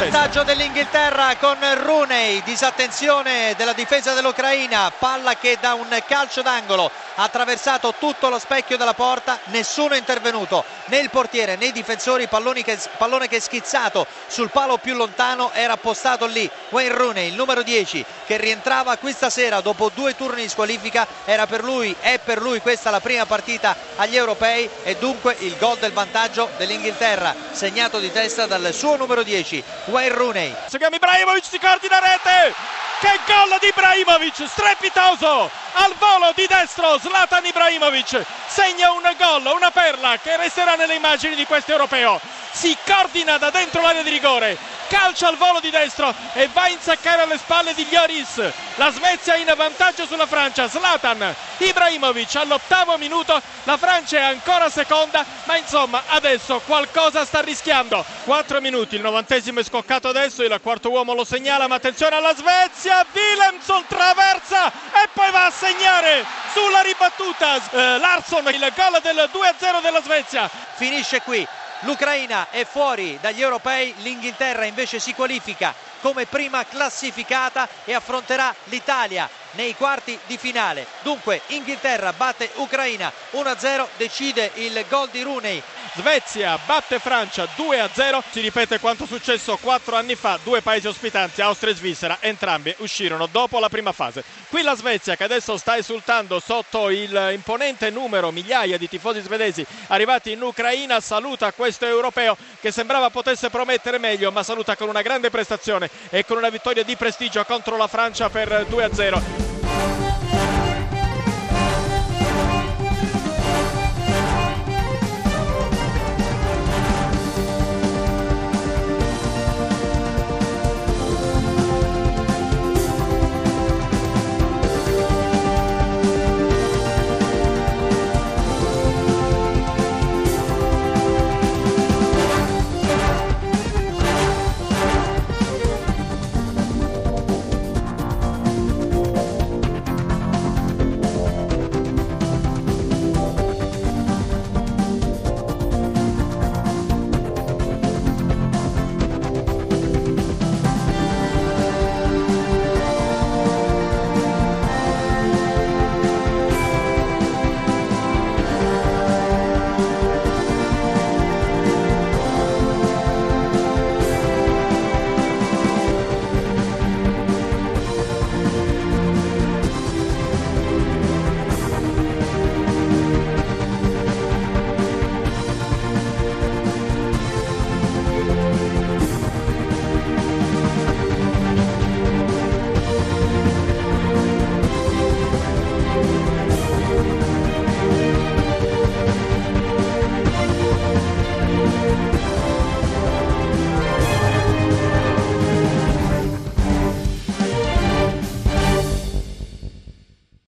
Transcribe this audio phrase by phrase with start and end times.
[0.00, 7.22] vantaggio dell'Inghilterra con Rooney, disattenzione della difesa dell'Ucraina, palla che da un calcio d'angolo ha
[7.22, 12.28] attraversato tutto lo specchio della porta, nessuno è intervenuto, né il portiere né i difensori,
[12.62, 16.48] che, pallone che è schizzato sul palo più lontano era postato lì.
[16.70, 21.46] Wayne Rooney, il numero 10, che rientrava questa sera dopo due turni di squalifica, era
[21.46, 25.78] per lui, è per lui questa la prima partita agli europei e dunque il gol
[25.78, 30.54] del vantaggio dell'Inghilterra, segnato di testa dal suo numero 10, Wayne Rooney.
[30.66, 32.83] Si chiama Ibrahimovic, si coordina rete!
[33.04, 35.50] Che gol di Ibrahimovic, strepitoso!
[35.74, 41.34] Al volo di destro, Zlatan Ibrahimovic segna un gol, una perla che resterà nelle immagini
[41.34, 42.18] di questo europeo.
[42.64, 44.56] Si coordina da dentro l'area di rigore,
[44.88, 48.40] calcia al volo di destro e va a insaccare alle spalle di Lloris.
[48.76, 50.66] La Svezia in vantaggio sulla Francia.
[50.66, 53.38] Zlatan Ibrahimovic all'ottavo minuto.
[53.64, 58.02] La Francia è ancora seconda, ma insomma adesso qualcosa sta rischiando.
[58.24, 60.42] 4 minuti, il novantesimo è scoccato adesso.
[60.42, 63.04] Il quarto uomo lo segnala, ma attenzione alla Svezia.
[63.12, 67.56] Willemson traversa e poi va a segnare sulla ribattuta.
[67.56, 70.48] Eh, Larsson, il gol del 2-0 della Svezia.
[70.76, 71.46] Finisce qui
[71.80, 79.28] l'Ucraina è fuori dagli europei, l'Inghilterra invece si qualifica come prima classificata e affronterà l'Italia
[79.54, 80.86] nei quarti di finale.
[81.02, 85.62] Dunque Inghilterra batte Ucraina 1-0, decide il gol di Rooney.
[85.96, 91.72] Svezia batte Francia 2-0, si ripete quanto successo quattro anni fa, due paesi ospitanti, Austria
[91.72, 94.24] e Svizzera, entrambi uscirono dopo la prima fase.
[94.48, 99.64] Qui la Svezia che adesso sta esultando sotto il imponente numero, migliaia di tifosi svedesi
[99.88, 105.02] arrivati in Ucraina, saluta questo europeo che sembrava potesse promettere meglio, ma saluta con una
[105.02, 109.43] grande prestazione e con una vittoria di prestigio contro la Francia per 2-0.
[109.76, 110.03] Thank you.